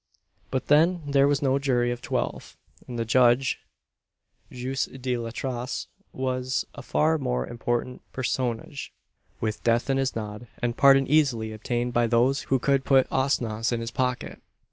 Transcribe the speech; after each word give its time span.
But 0.49 0.65
then 0.65 1.03
there 1.05 1.27
was 1.27 1.43
no 1.43 1.59
jury 1.59 1.91
of 1.91 2.01
twelve, 2.01 2.57
and 2.87 2.97
the 2.97 3.05
judge 3.05 3.59
Juez 4.51 4.85
de 4.87 5.15
Letras 5.15 5.89
was 6.11 6.65
a 6.73 6.81
far 6.81 7.19
more 7.19 7.45
important 7.45 8.01
personage, 8.11 8.91
with 9.39 9.63
death 9.63 9.91
in 9.91 9.97
his 9.97 10.15
nod, 10.15 10.47
and 10.57 10.75
pardon 10.75 11.05
easily 11.05 11.53
obtained 11.53 11.93
by 11.93 12.07
those 12.07 12.41
who 12.49 12.57
could 12.57 12.83
put 12.83 13.07
onzas 13.11 13.71
in 13.71 13.79
his 13.79 13.91
pocket. 13.91 14.41